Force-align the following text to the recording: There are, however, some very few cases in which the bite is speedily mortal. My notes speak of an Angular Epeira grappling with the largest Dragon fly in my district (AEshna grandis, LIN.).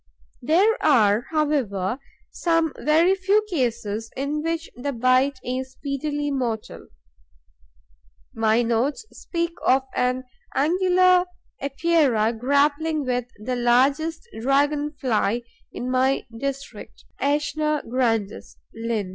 There 0.41 0.83
are, 0.83 1.27
however, 1.29 1.99
some 2.31 2.73
very 2.79 3.13
few 3.13 3.45
cases 3.47 4.09
in 4.17 4.41
which 4.41 4.67
the 4.75 4.93
bite 4.93 5.37
is 5.43 5.73
speedily 5.73 6.31
mortal. 6.31 6.87
My 8.33 8.63
notes 8.63 9.05
speak 9.11 9.51
of 9.63 9.83
an 9.95 10.23
Angular 10.55 11.25
Epeira 11.61 12.33
grappling 12.33 13.05
with 13.05 13.25
the 13.45 13.55
largest 13.55 14.27
Dragon 14.39 14.89
fly 14.93 15.43
in 15.71 15.91
my 15.91 16.25
district 16.35 17.05
(AEshna 17.21 17.87
grandis, 17.87 18.57
LIN.). 18.73 19.09